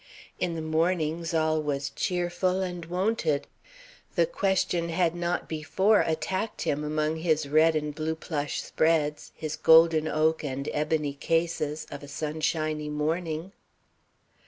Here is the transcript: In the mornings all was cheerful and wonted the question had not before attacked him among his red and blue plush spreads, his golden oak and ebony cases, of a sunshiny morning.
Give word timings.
In 0.39 0.55
the 0.55 0.63
mornings 0.63 1.31
all 1.31 1.61
was 1.61 1.91
cheerful 1.91 2.61
and 2.63 2.85
wonted 2.85 3.45
the 4.15 4.25
question 4.25 4.89
had 4.89 5.13
not 5.13 5.47
before 5.47 6.01
attacked 6.01 6.63
him 6.63 6.83
among 6.83 7.17
his 7.17 7.47
red 7.47 7.75
and 7.75 7.93
blue 7.93 8.15
plush 8.15 8.63
spreads, 8.63 9.31
his 9.35 9.55
golden 9.55 10.07
oak 10.07 10.43
and 10.43 10.67
ebony 10.73 11.13
cases, 11.13 11.85
of 11.91 12.01
a 12.01 12.07
sunshiny 12.07 12.89
morning. 12.89 13.51